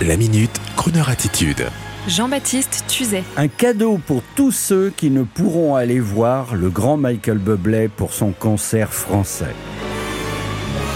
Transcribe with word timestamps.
La 0.00 0.16
minute, 0.16 0.60
Kroneur 0.74 1.10
attitude. 1.10 1.66
Jean-Baptiste 2.08 2.84
Tuzet. 2.88 3.22
Un 3.36 3.46
cadeau 3.46 4.00
pour 4.04 4.22
tous 4.34 4.50
ceux 4.50 4.92
qui 4.96 5.10
ne 5.10 5.22
pourront 5.22 5.76
aller 5.76 6.00
voir 6.00 6.56
le 6.56 6.70
grand 6.70 6.96
Michael 6.96 7.38
Bublé 7.38 7.88
pour 7.88 8.12
son 8.12 8.32
concert 8.32 8.92
français. 8.92 9.54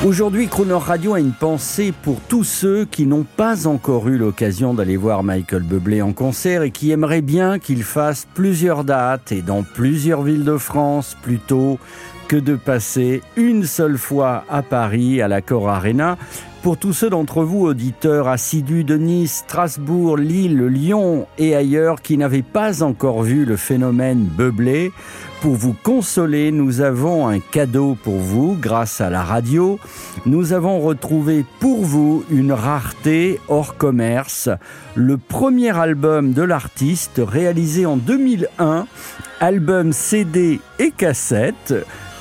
Aujourd'hui, 0.04 0.48
Crooner 0.48 0.74
Radio 0.74 1.14
a 1.14 1.20
une 1.20 1.32
pensée 1.32 1.92
pour 2.02 2.20
tous 2.20 2.42
ceux 2.42 2.84
qui 2.84 3.06
n'ont 3.06 3.24
pas 3.36 3.68
encore 3.68 4.08
eu 4.08 4.18
l'occasion 4.18 4.74
d'aller 4.74 4.96
voir 4.96 5.22
Michael 5.22 5.62
Bublé 5.62 6.02
en 6.02 6.12
concert 6.12 6.62
et 6.62 6.72
qui 6.72 6.90
aimeraient 6.90 7.22
bien 7.22 7.60
qu'il 7.60 7.84
fasse 7.84 8.26
plusieurs 8.34 8.82
dates 8.82 9.30
et 9.30 9.42
dans 9.42 9.62
plusieurs 9.62 10.22
villes 10.22 10.44
de 10.44 10.56
France 10.56 11.16
plutôt 11.22 11.78
que 12.26 12.36
de 12.36 12.56
passer 12.56 13.22
une 13.36 13.64
seule 13.64 13.98
fois 13.98 14.44
à 14.50 14.62
Paris 14.62 15.22
à 15.22 15.28
la 15.28 15.42
Cor 15.42 15.68
Arena. 15.68 16.18
Pour 16.66 16.76
tous 16.76 16.92
ceux 16.92 17.10
d'entre 17.10 17.44
vous, 17.44 17.64
auditeurs 17.64 18.26
assidus 18.26 18.82
de 18.82 18.96
Nice, 18.96 19.44
Strasbourg, 19.46 20.16
Lille, 20.16 20.66
Lyon 20.66 21.28
et 21.38 21.54
ailleurs 21.54 22.02
qui 22.02 22.18
n'avaient 22.18 22.42
pas 22.42 22.82
encore 22.82 23.22
vu 23.22 23.44
le 23.44 23.56
phénomène 23.56 24.24
Bublé, 24.24 24.90
pour 25.42 25.54
vous 25.54 25.76
consoler, 25.80 26.50
nous 26.50 26.80
avons 26.80 27.28
un 27.28 27.38
cadeau 27.38 27.96
pour 28.02 28.16
vous 28.16 28.58
grâce 28.60 29.00
à 29.00 29.10
la 29.10 29.22
radio. 29.22 29.78
Nous 30.24 30.52
avons 30.52 30.80
retrouvé 30.80 31.44
pour 31.60 31.84
vous 31.84 32.24
une 32.30 32.50
rareté 32.50 33.38
hors 33.46 33.76
commerce, 33.76 34.48
le 34.96 35.18
premier 35.18 35.70
album 35.78 36.32
de 36.32 36.42
l'artiste 36.42 37.22
réalisé 37.24 37.86
en 37.86 37.96
2001, 37.96 38.88
album 39.38 39.92
CD 39.92 40.58
et 40.80 40.90
cassette 40.90 41.74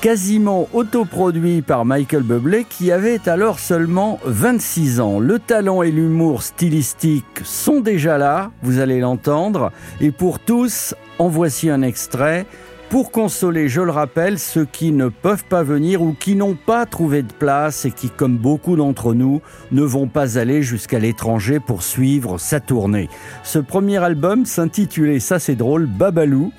quasiment 0.06 0.68
autoproduit 0.72 1.62
par 1.62 1.84
Michael 1.84 2.22
Bublé 2.22 2.64
qui 2.64 2.92
avait 2.92 3.28
alors 3.28 3.58
seulement 3.58 4.20
26 4.24 5.00
ans. 5.00 5.18
Le 5.18 5.40
talent 5.40 5.82
et 5.82 5.90
l'humour 5.90 6.44
stylistique 6.44 7.40
sont 7.42 7.80
déjà 7.80 8.16
là, 8.16 8.52
vous 8.62 8.78
allez 8.78 9.00
l'entendre, 9.00 9.72
et 10.00 10.12
pour 10.12 10.38
tous, 10.38 10.94
en 11.18 11.26
voici 11.26 11.70
un 11.70 11.82
extrait 11.82 12.46
pour 12.88 13.10
consoler, 13.10 13.68
je 13.68 13.80
le 13.80 13.90
rappelle, 13.90 14.38
ceux 14.38 14.64
qui 14.64 14.92
ne 14.92 15.08
peuvent 15.08 15.44
pas 15.44 15.62
venir 15.62 16.02
ou 16.02 16.14
qui 16.18 16.36
n'ont 16.36 16.54
pas 16.54 16.86
trouvé 16.86 17.22
de 17.22 17.32
place 17.32 17.84
et 17.84 17.90
qui, 17.90 18.10
comme 18.10 18.36
beaucoup 18.36 18.76
d'entre 18.76 19.12
nous, 19.12 19.40
ne 19.72 19.82
vont 19.82 20.06
pas 20.06 20.38
aller 20.38 20.62
jusqu'à 20.62 20.98
l'étranger 20.98 21.58
pour 21.58 21.82
suivre 21.82 22.38
sa 22.38 22.60
tournée. 22.60 23.08
Ce 23.42 23.58
premier 23.58 23.98
album 23.98 24.46
s'intitulait, 24.46 25.20
ça 25.20 25.38
c'est 25.38 25.56
drôle, 25.56 25.86
Babalou. 25.86 26.52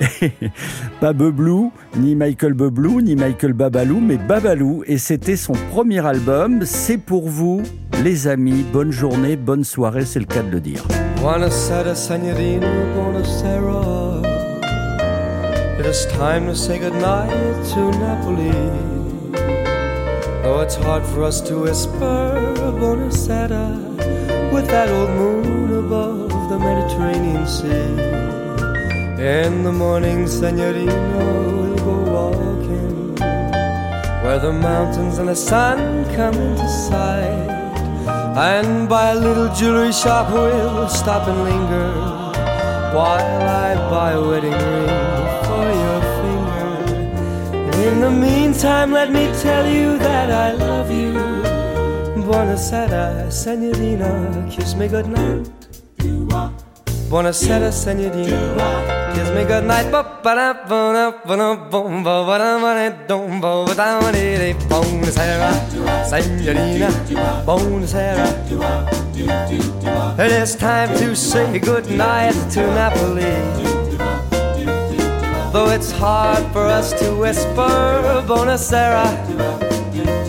pas 1.00 1.12
Beblou, 1.12 1.72
ni 1.96 2.14
Michael 2.14 2.54
Beblou, 2.54 3.00
ni 3.00 3.14
Michael 3.14 3.52
Babalou, 3.52 4.00
mais 4.00 4.16
Babalou. 4.16 4.84
Et 4.86 4.98
c'était 4.98 5.36
son 5.36 5.54
premier 5.70 6.04
album. 6.04 6.64
C'est 6.64 6.98
pour 6.98 7.28
vous, 7.28 7.62
les 8.02 8.26
amis. 8.26 8.64
Bonne 8.72 8.90
journée, 8.90 9.36
bonne 9.36 9.64
soirée, 9.64 10.06
c'est 10.06 10.20
le 10.20 10.26
cas 10.26 10.42
de 10.42 10.50
le 10.50 10.60
dire. 10.60 10.86
It 15.76 15.86
is 15.86 16.06
time 16.06 16.46
to 16.46 16.54
say 16.54 16.78
goodnight 16.78 17.30
to 17.72 17.90
Napoli. 17.98 18.52
Though 20.42 20.60
it's 20.60 20.76
hard 20.76 21.04
for 21.04 21.24
us 21.24 21.40
to 21.48 21.62
whisper 21.62 22.54
Buonasera 22.78 24.52
with 24.52 24.68
that 24.68 24.88
old 24.88 25.10
moon 25.10 25.84
above 25.84 26.48
the 26.48 26.60
Mediterranean 26.60 27.44
Sea. 27.44 27.90
In 29.20 29.64
the 29.64 29.72
morning, 29.72 30.26
Senorino 30.26 31.26
will 31.58 31.76
go 31.88 31.96
walking 32.18 33.16
where 34.22 34.38
the 34.38 34.52
mountains 34.52 35.18
and 35.18 35.28
the 35.28 35.34
sun 35.34 36.04
come 36.14 36.34
into 36.34 36.68
sight. 36.68 37.50
And 38.36 38.88
by 38.88 39.10
a 39.10 39.16
little 39.16 39.52
jewelry 39.52 39.92
shop, 39.92 40.32
we'll 40.32 40.88
stop 40.88 41.26
and 41.26 41.42
linger 41.42 41.90
while 42.94 43.42
I 43.42 43.74
buy 43.90 44.12
a 44.12 44.22
wedding 44.22 44.52
ring 44.52 44.93
Meantime, 48.54 48.92
let 48.92 49.10
me 49.10 49.26
tell 49.42 49.66
you 49.66 49.98
that 49.98 50.30
I 50.30 50.52
love 50.52 50.88
you. 50.88 51.12
Buonasera, 52.22 53.28
senorina, 53.28 54.46
kiss 54.48 54.76
me 54.76 54.86
goodnight. 54.86 55.50
Buonasera, 57.10 57.72
senorina, 57.72 59.10
kiss 59.12 59.28
me 59.34 59.44
goodnight. 59.44 59.90
Buonasera, 59.90 60.54
senorina, 66.06 66.88
buonasera. 67.44 68.26
It 70.16 70.30
is 70.30 70.54
time 70.54 70.96
to 70.98 71.16
say 71.16 71.58
goodnight 71.58 72.34
to 72.52 72.60
Napoli. 72.60 73.83
It's 75.74 75.90
hard 75.90 76.44
for 76.52 76.66
us 76.66 76.92
to 77.00 77.16
whisper 77.16 78.22
Buonasera 78.28 79.10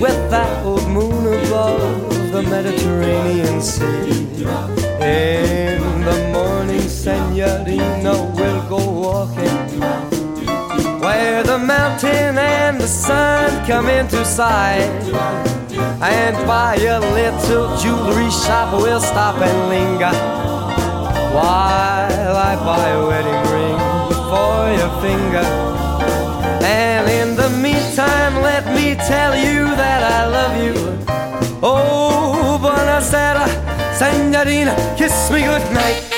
with 0.02 0.32
that 0.32 0.66
old 0.66 0.88
moon 0.90 1.28
above 1.28 2.32
the 2.32 2.42
Mediterranean 2.42 3.62
Sea. 3.62 4.26
In 5.06 6.02
the 6.02 6.32
morning, 6.34 6.82
Senorina, 6.90 8.34
we'll 8.36 8.68
go 8.68 8.82
walking 8.90 9.80
where 11.00 11.44
the 11.44 11.60
mountain 11.60 12.40
and 12.40 12.82
the 12.82 12.88
sun 12.88 13.68
come 13.68 13.88
into 13.88 14.26
sight. 14.26 14.90
And 16.02 16.36
by 16.48 16.74
a 16.78 17.00
little 17.00 17.78
jewelry 17.78 18.32
shop, 18.32 18.74
we'll 18.74 19.00
stop 19.00 19.40
and 19.40 19.70
linger 19.70 20.16
while 21.36 22.36
I 22.36 22.56
buy 22.66 22.90
a 22.90 23.08
wedding 23.08 23.45
your 24.86 25.02
finger. 25.02 25.46
And 26.64 27.10
in 27.10 27.36
the 27.36 27.50
meantime, 27.50 28.42
let 28.42 28.66
me 28.68 28.96
tell 28.96 29.36
you 29.36 29.66
that 29.82 30.02
I 30.04 30.22
love 30.38 30.56
you. 30.66 30.76
Oh, 31.62 32.60
buonasera, 32.62 33.46
senorina, 33.98 34.76
kiss 34.98 35.32
me 35.32 35.42
goodnight. 35.42 36.15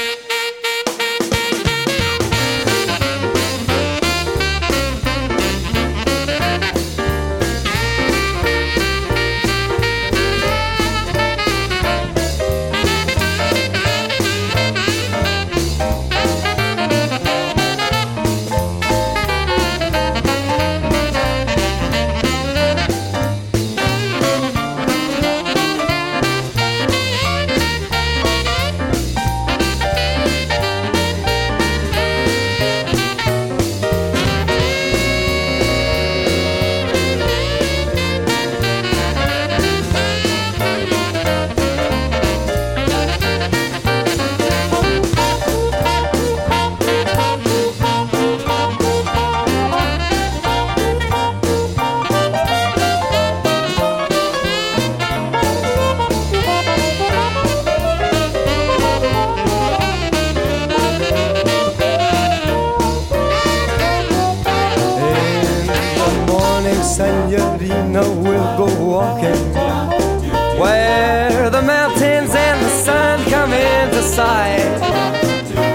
Senorina 66.98 68.02
will 68.24 68.58
go 68.58 68.66
walking 68.84 69.54
where 70.60 71.48
the 71.52 71.62
mountains 71.62 72.34
and 72.34 72.60
the 72.66 72.70
sun 72.70 73.24
come 73.26 73.54
into 73.54 74.02
sight. 74.02 74.82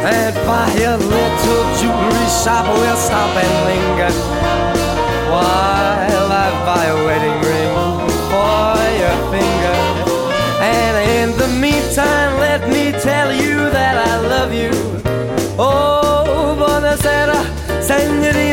And 0.03 0.35
by 0.45 0.69
a 0.83 0.97
little 0.99 1.65
jewelry 1.79 2.29
shop, 2.43 2.67
we'll 2.75 2.97
stop 2.97 3.37
and 3.37 3.55
linger 3.71 4.13
while 5.31 6.33
I 6.45 6.51
buy 6.67 6.87
a 6.87 6.97
wedding 7.07 7.39
ring 7.47 7.73
for 8.33 8.75
your 9.01 9.17
finger. 9.31 9.79
And 10.61 10.95
in 11.21 11.39
the 11.39 11.47
meantime, 11.61 12.41
let 12.41 12.69
me 12.69 12.91
tell 13.01 13.33
you 13.33 13.71
that 13.71 13.97
I 14.09 14.17
love 14.27 14.53
you. 14.53 14.73
Oh, 15.57 15.92